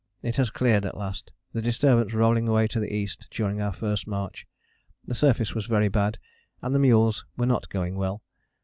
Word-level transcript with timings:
_It 0.27 0.37
has 0.37 0.49
cleared 0.49 0.83
at 0.83 0.97
last, 0.97 1.31
the 1.53 1.61
disturbance 1.61 2.11
rolling 2.15 2.47
away 2.47 2.67
to 2.69 2.79
the 2.79 2.91
east 2.91 3.27
during 3.29 3.61
our 3.61 3.71
first 3.71 4.07
march. 4.07 4.47
The 5.05 5.13
surface 5.13 5.53
was 5.53 5.67
very 5.67 5.89
bad 5.89 6.17
and 6.59 6.73
the 6.73 6.79
mules 6.79 7.23
were 7.37 7.45
not 7.45 7.69
going 7.69 7.93
well. 7.95 8.23